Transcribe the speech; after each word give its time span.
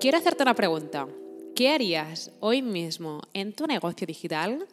Quiero 0.00 0.16
hacerte 0.16 0.44
una 0.44 0.54
pregunta. 0.54 1.06
¿Qué 1.54 1.68
harías 1.68 2.32
hoy 2.40 2.62
mismo 2.62 3.20
en 3.34 3.52
tu 3.52 3.66
negocio 3.66 4.06
digital 4.06 4.66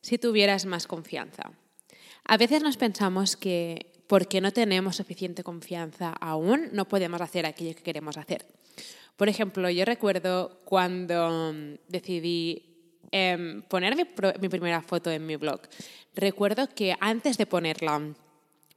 si 0.00 0.18
tuvieras 0.18 0.66
más 0.66 0.88
confianza? 0.88 1.52
A 2.24 2.36
veces 2.36 2.60
nos 2.64 2.76
pensamos 2.76 3.36
que 3.36 3.92
porque 4.08 4.40
no 4.40 4.50
tenemos 4.52 4.96
suficiente 4.96 5.44
confianza 5.44 6.10
aún, 6.10 6.70
no 6.72 6.88
podemos 6.88 7.20
hacer 7.20 7.46
aquello 7.46 7.76
que 7.76 7.84
queremos 7.84 8.16
hacer. 8.16 8.46
Por 9.16 9.28
ejemplo, 9.28 9.70
yo 9.70 9.84
recuerdo 9.84 10.58
cuando 10.64 11.52
decidí 11.86 12.64
em, 13.12 13.62
poner 13.62 13.94
mi 13.94 14.48
primera 14.48 14.82
foto 14.82 15.12
en 15.12 15.24
mi 15.24 15.36
blog. 15.36 15.60
Recuerdo 16.16 16.66
que 16.74 16.96
antes 16.98 17.38
de 17.38 17.46
ponerla 17.46 18.12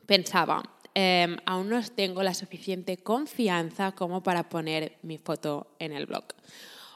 pensaba, 0.05 0.61
Em, 0.93 1.37
aún 1.45 1.69
no 1.69 1.81
tengo 1.83 2.21
la 2.21 2.33
suficiente 2.33 2.97
confianza 2.97 3.93
como 3.93 4.21
para 4.23 4.49
poner 4.49 4.97
mi 5.03 5.17
foto 5.17 5.67
en 5.79 5.93
el 5.93 6.05
blog. 6.05 6.25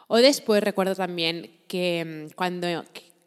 O 0.08 0.18
después 0.18 0.62
recuerdo 0.62 0.96
también 0.96 1.50
que 1.68 2.00
em, 2.00 2.30
cuando 2.32 2.68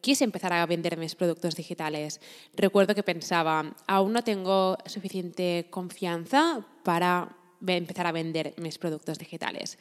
quise 0.01 0.25
empezar 0.25 0.53
a 0.53 0.67
vender 0.67 0.97
mis 0.97 1.15
productos 1.15 1.57
digitales, 1.57 2.21
recuerdo 2.55 2.95
que 2.95 3.03
pensaba, 3.03 3.75
aún 3.87 4.13
no 4.13 4.23
tengo 4.23 4.77
suficiente 4.87 5.67
confianza 5.71 6.65
para 6.85 7.35
empezar 7.67 8.07
a 8.07 8.13
vender 8.13 8.55
mis 8.59 8.79
productos 8.79 9.19
digitales. 9.19 9.79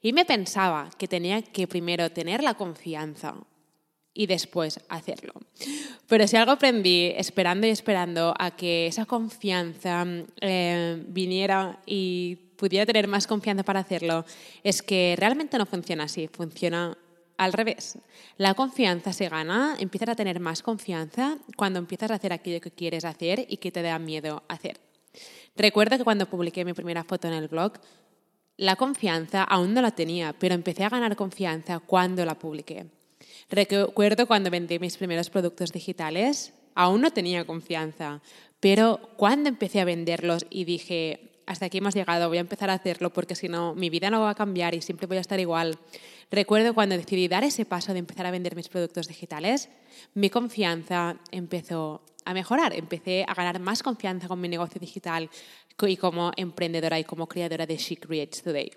Y 0.00 0.12
me 0.12 0.24
pensaba 0.24 0.90
que 0.98 1.06
tenía 1.06 1.42
que 1.42 1.68
primero 1.68 2.10
tener 2.10 2.42
la 2.42 2.54
confianza 2.54 3.34
y 4.14 4.26
después 4.26 4.80
hacerlo. 4.88 5.32
Pero 6.06 6.26
si 6.26 6.36
algo 6.36 6.52
aprendí 6.52 7.12
esperando 7.16 7.66
y 7.66 7.70
esperando 7.70 8.34
a 8.38 8.50
que 8.50 8.86
esa 8.86 9.06
confianza 9.06 10.04
eh, 10.40 11.02
viniera 11.08 11.80
y 11.86 12.36
pudiera 12.56 12.86
tener 12.86 13.08
más 13.08 13.26
confianza 13.26 13.62
para 13.64 13.80
hacerlo, 13.80 14.24
es 14.62 14.82
que 14.82 15.14
realmente 15.18 15.58
no 15.58 15.66
funciona 15.66 16.04
así, 16.04 16.28
funciona 16.28 16.96
al 17.38 17.52
revés. 17.52 17.98
La 18.36 18.54
confianza 18.54 19.12
se 19.12 19.28
gana, 19.28 19.76
empiezas 19.78 20.10
a 20.10 20.14
tener 20.14 20.40
más 20.40 20.62
confianza 20.62 21.38
cuando 21.56 21.78
empiezas 21.78 22.10
a 22.10 22.14
hacer 22.14 22.32
aquello 22.32 22.60
que 22.60 22.70
quieres 22.70 23.04
hacer 23.04 23.46
y 23.48 23.56
que 23.56 23.72
te 23.72 23.82
da 23.82 23.98
miedo 23.98 24.42
hacer. 24.48 24.78
Recuerdo 25.56 25.98
que 25.98 26.04
cuando 26.04 26.26
publiqué 26.26 26.64
mi 26.64 26.72
primera 26.72 27.04
foto 27.04 27.28
en 27.28 27.34
el 27.34 27.48
blog, 27.48 27.72
la 28.56 28.76
confianza 28.76 29.42
aún 29.42 29.74
no 29.74 29.82
la 29.82 29.90
tenía, 29.90 30.34
pero 30.38 30.54
empecé 30.54 30.84
a 30.84 30.88
ganar 30.88 31.16
confianza 31.16 31.80
cuando 31.80 32.24
la 32.24 32.38
publiqué. 32.38 32.86
Recuerdo 33.50 34.26
cuando 34.26 34.50
vendí 34.50 34.78
mis 34.78 34.96
primeros 34.96 35.30
productos 35.30 35.72
digitales, 35.72 36.52
aún 36.74 37.00
no 37.00 37.10
tenía 37.10 37.44
confianza, 37.44 38.22
pero 38.60 39.00
cuando 39.16 39.48
empecé 39.48 39.80
a 39.80 39.84
venderlos 39.84 40.46
y 40.50 40.64
dije, 40.64 41.32
hasta 41.46 41.66
aquí 41.66 41.78
hemos 41.78 41.94
llegado, 41.94 42.28
voy 42.28 42.38
a 42.38 42.42
empezar 42.42 42.70
a 42.70 42.74
hacerlo 42.74 43.12
porque 43.12 43.34
si 43.34 43.48
no, 43.48 43.74
mi 43.74 43.90
vida 43.90 44.10
no 44.10 44.20
va 44.20 44.30
a 44.30 44.34
cambiar 44.34 44.74
y 44.74 44.82
siempre 44.82 45.06
voy 45.06 45.18
a 45.18 45.20
estar 45.20 45.40
igual. 45.40 45.78
Recuerdo 46.30 46.74
cuando 46.74 46.96
decidí 46.96 47.28
dar 47.28 47.44
ese 47.44 47.64
paso 47.64 47.92
de 47.92 47.98
empezar 47.98 48.26
a 48.26 48.30
vender 48.30 48.56
mis 48.56 48.68
productos 48.68 49.08
digitales, 49.08 49.68
mi 50.14 50.30
confianza 50.30 51.16
empezó 51.30 52.02
a 52.24 52.32
mejorar, 52.34 52.72
empecé 52.74 53.24
a 53.26 53.34
ganar 53.34 53.58
más 53.58 53.82
confianza 53.82 54.28
con 54.28 54.40
mi 54.40 54.48
negocio 54.48 54.80
digital 54.80 55.28
y 55.86 55.96
como 55.96 56.30
emprendedora 56.36 56.98
y 56.98 57.04
como 57.04 57.26
creadora 57.26 57.66
de 57.66 57.76
She 57.76 57.96
Creates 57.96 58.42
Today. 58.42 58.70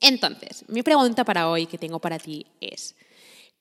Entonces, 0.00 0.64
mi 0.68 0.82
pregunta 0.82 1.24
para 1.24 1.48
hoy 1.48 1.66
que 1.66 1.78
tengo 1.78 2.00
para 2.00 2.18
ti 2.18 2.46
es, 2.60 2.96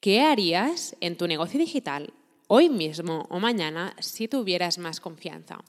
¿Qué 0.04 0.20
harías 0.20 0.98
en 1.00 1.16
tu 1.16 1.30
negocio 1.30 1.58
digital 1.58 2.12
hoy 2.50 2.68
mismo 2.68 3.26
o 3.30 3.40
mañana 3.40 3.96
si 4.02 4.28
tuvieras 4.28 4.78
más 4.78 5.00
confianza? 5.00 5.60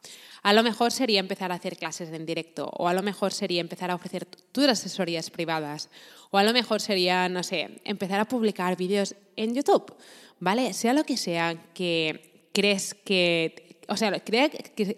A 0.42 0.52
lo 0.52 0.64
mejor 0.64 0.90
sería 0.90 1.20
empezar 1.20 1.52
a 1.52 1.54
hacer 1.54 1.76
clases 1.76 2.12
en 2.12 2.26
directo, 2.26 2.68
o 2.76 2.88
a 2.88 2.94
lo 2.94 3.04
mejor 3.04 3.32
sería 3.32 3.60
empezar 3.60 3.92
a 3.92 3.94
ofrecer 3.94 4.24
tus 4.24 4.66
asesorías 4.66 5.30
privadas, 5.30 5.88
o 6.32 6.38
a 6.38 6.42
lo 6.42 6.52
mejor 6.52 6.80
sería, 6.80 7.28
no 7.28 7.44
sé, 7.44 7.80
empezar 7.84 8.18
a 8.18 8.24
publicar 8.24 8.76
vídeos 8.76 9.14
en 9.36 9.54
YouTube, 9.54 9.94
¿vale? 10.40 10.72
Sea 10.72 10.94
lo 10.94 11.04
que 11.04 11.16
sea 11.16 11.72
que 11.72 12.48
crees 12.52 12.92
que 12.92 13.64
o 13.88 13.96
sea, 13.96 14.20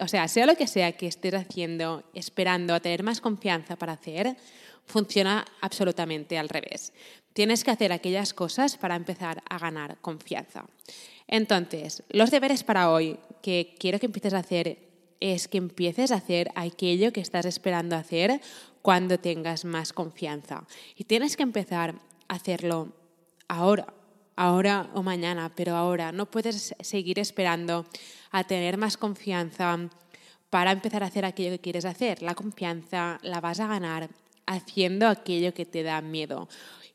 sea, 0.09 0.29
sea 0.29 0.47
lo 0.47 0.55
que 0.55 0.67
sea 0.67 0.93
que 0.93 1.09
estés 1.09 1.35
haciendo, 1.35 2.05
esperando 2.15 2.73
a 2.73 2.81
tener 2.81 3.03
más 3.03 3.21
confianza 3.21 3.77
para 3.77 3.93
hacer, 3.93 4.37
funciona 4.87 5.45
absolutamente 5.61 6.39
al 6.39 6.49
revés. 6.49 6.93
Tienes 7.33 7.65
que 7.65 7.71
hacer 7.71 7.93
aquellas 7.93 8.33
cosas 8.33 8.77
para 8.79 8.97
empezar 8.97 9.43
a 9.49 9.59
ganar 9.59 9.99
confianza. 10.01 10.65
Entonces, 11.29 12.03
los 12.09 12.31
deberes 12.31 12.65
para 12.65 12.91
hoy 12.91 13.19
que 13.43 13.75
quiero 13.79 13.99
que 13.99 14.07
empieces 14.07 14.33
a 14.33 14.39
hacer 14.39 14.79
es 15.21 15.49
que 15.49 15.59
empieces 15.59 16.13
a 16.13 16.17
hacer 16.17 16.51
aquello 16.55 17.13
que 17.13 17.21
estás 17.21 17.47
esperando 17.47 17.97
hacer 17.97 18.41
cuando 18.83 19.19
tengas 19.19 19.65
más 19.65 19.93
confianza. 19.93 20.65
Y 20.97 21.05
tienes 21.05 21.37
que 21.37 21.43
empezar 21.43 21.95
a 22.29 22.35
hacerlo 22.35 22.93
ahora, 23.49 23.93
ahora 24.37 24.91
o 24.95 25.03
mañana, 25.03 25.53
pero 25.55 25.75
ahora. 25.75 26.13
No 26.13 26.27
puedes 26.27 26.75
seguir 26.81 27.19
esperando 27.19 27.87
a 28.31 28.45
tener 28.45 28.77
más 28.79 28.97
confianza 28.97 29.79
para 30.51 30.73
empezar 30.73 31.03
a 31.03 31.07
hacer 31.07 31.25
aquello 31.25 31.51
que 31.51 31.61
quieres 31.61 31.85
hacer. 31.85 32.23
La 32.23 32.35
confianza 32.35 33.19
la 33.23 33.41
vas 33.41 33.61
a 33.61 33.67
ganar 33.67 34.09
haciendo 34.47 35.09
aquello 35.09 35.55
que 35.55 35.67
te 35.67 35.83
da 35.83 36.01
miedo. 36.01 36.49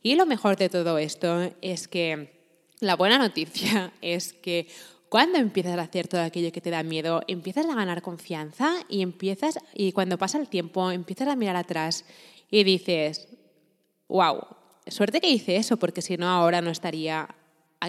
Y 0.03 0.15
lo 0.15 0.25
mejor 0.25 0.57
de 0.57 0.69
todo 0.69 0.97
esto 0.97 1.51
es 1.61 1.87
que 1.87 2.41
la 2.79 2.95
buena 2.95 3.17
noticia 3.17 3.93
es 4.01 4.33
que 4.33 4.67
cuando 5.09 5.37
empiezas 5.37 5.77
a 5.77 5.81
hacer 5.81 6.07
todo 6.07 6.21
aquello 6.21 6.51
que 6.51 6.61
te 6.61 6.69
da 6.69 6.83
miedo, 6.83 7.21
empiezas 7.27 7.65
a 7.65 7.75
ganar 7.75 8.01
confianza 8.01 8.73
y 8.87 9.01
empiezas 9.01 9.59
y 9.73 9.91
cuando 9.91 10.17
pasa 10.17 10.37
el 10.37 10.47
tiempo 10.47 10.89
empiezas 10.89 11.27
a 11.27 11.35
mirar 11.35 11.57
atrás 11.57 12.05
y 12.49 12.63
dices, 12.63 13.27
wow, 14.07 14.39
suerte 14.87 15.19
que 15.19 15.29
hice 15.29 15.57
eso 15.57 15.77
porque 15.77 16.01
si 16.01 16.17
no 16.17 16.29
ahora 16.29 16.61
no 16.61 16.69
estaría 16.71 17.35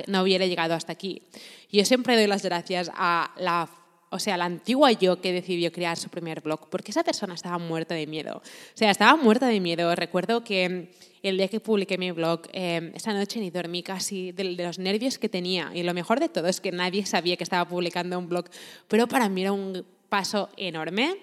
no 0.07 0.23
hubiera 0.23 0.47
llegado 0.47 0.75
hasta 0.75 0.93
aquí. 0.93 1.23
Yo 1.71 1.85
siempre 1.85 2.17
doy 2.17 2.27
las 2.27 2.43
gracias 2.43 2.91
a 2.95 3.33
la 3.37 3.69
o 4.13 4.19
sea, 4.19 4.37
la 4.37 4.45
antigua 4.45 4.93
yo 4.93 5.21
que 5.23 5.33
decidió 5.33 5.73
crear 5.73 5.97
su 5.97 6.11
primer 6.11 6.43
blog, 6.43 6.69
porque 6.69 6.91
esa 6.91 7.03
persona 7.03 7.35
estaba 7.35 7.59
muerta 7.59 7.95
de 7.95 8.07
miedo. 8.07 8.37
O 8.37 8.77
sea, 8.77 8.91
estaba 8.91 9.17
muerta 9.17 9.47
de 9.47 9.59
miedo. 9.59 9.95
Recuerdo 9.95 10.45
que 10.45 10.91
el 11.23 11.39
día 11.39 11.49
que 11.49 11.61
publiqué 11.61 11.97
mi 11.97 12.11
blog, 12.11 12.43
eh, 12.53 12.93
esa 12.95 13.15
noche 13.15 13.41
ni 13.41 13.51
dormí 13.51 13.83
casi 13.83 14.33
de, 14.33 14.45
los 14.45 14.79
nervios 14.79 15.19
que 15.19 15.31
tenía. 15.31 15.71
Y 15.75 15.83
lo 15.83 15.95
mejor 15.95 16.21
de 16.21 16.29
todo 16.29 16.49
es 16.49 16.61
que 16.61 16.73
nadie 16.73 17.07
sabía 17.07 17.39
que 17.39 17.45
estaba 17.45 17.67
publicando 17.67 18.19
un 18.19 18.29
blog, 18.29 18.51
pero 18.87 19.09
para 19.09 19.31
mí 19.31 19.41
era 19.41 19.53
un 19.53 19.83
paso 20.11 20.51
enorme. 20.59 21.17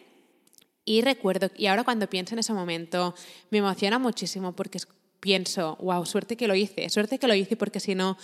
Y 0.84 1.02
recuerdo, 1.02 1.52
y 1.56 1.68
ahora 1.68 1.84
cuando 1.84 2.10
pienso 2.10 2.34
en 2.34 2.40
ese 2.40 2.54
momento, 2.54 3.14
me 3.52 3.60
emociona 3.60 4.00
muchísimo 4.00 4.54
porque 4.54 4.80
pienso, 5.20 5.78
wow, 5.80 6.06
suerte 6.08 6.36
que 6.36 6.48
lo 6.48 6.56
hice, 6.56 6.90
suerte 6.90 7.20
que 7.20 7.28
lo 7.28 7.36
hice 7.36 7.56
porque 7.56 7.80
si 7.80 7.94
no, 7.94 8.18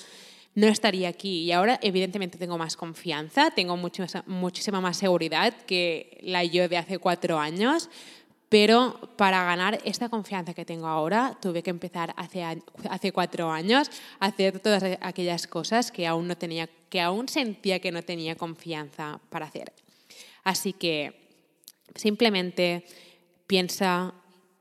no 0.56 0.68
estaría 0.68 1.10
aquí. 1.10 1.44
Y 1.44 1.52
ahora, 1.52 1.80
evidentemente, 1.82 2.38
tengo 2.38 2.58
más 2.58 2.76
confianza, 2.76 3.52
tengo 3.52 3.78
muchísima 3.78 4.82
más 4.82 4.98
seguridad 4.98 5.54
que 5.68 6.18
la 6.22 6.44
yo 6.44 6.68
de 6.68 6.78
hace 6.78 6.98
cuatro 6.98 7.38
años. 7.38 7.90
Pero 8.48 9.12
para 9.18 9.44
ganar 9.44 9.80
esta 9.84 10.08
confianza 10.08 10.54
que 10.54 10.66
tengo 10.66 10.88
ahora, 10.88 11.38
tuve 11.42 11.62
que 11.62 11.72
empezar 11.72 12.14
hace, 12.16 12.44
hace 12.90 13.12
cuatro 13.12 13.52
años 13.52 13.90
a 14.20 14.28
hacer 14.28 14.60
todas 14.60 14.84
aquellas 15.02 15.48
cosas 15.48 15.92
que 15.92 16.08
aún, 16.08 16.28
no 16.28 16.38
tenía, 16.38 16.70
que 16.90 17.02
aún 17.02 17.28
sentía 17.28 17.80
que 17.80 17.92
no 17.92 18.04
tenía 18.04 18.36
confianza 18.36 19.20
para 19.30 19.48
hacer. 19.48 19.74
Así 20.44 20.74
que 20.74 21.28
simplemente 21.96 22.86
piensa 23.48 24.14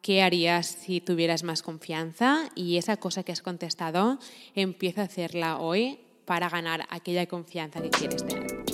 qué 0.04 0.22
harías 0.22 0.66
si 0.66 1.00
tuvieras 1.00 1.44
más 1.44 1.62
confianza 1.62 2.50
y 2.54 2.76
esa 2.76 2.98
cosa 2.98 3.22
que 3.22 3.32
has 3.32 3.40
contestado, 3.40 4.18
empieza 4.54 5.00
a 5.00 5.04
hacerla 5.06 5.58
hoy 5.58 5.98
para 6.26 6.50
ganar 6.50 6.86
aquella 6.90 7.24
confianza 7.24 7.80
que 7.80 7.88
quieres 7.88 8.26
tener. 8.26 8.73